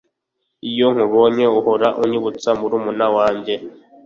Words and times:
Iyo 0.69 0.87
nkubonye 0.93 1.45
uhora 1.59 1.87
unyibutsa 2.03 2.49
murumuna 2.59 3.07
wanjye 3.15 3.53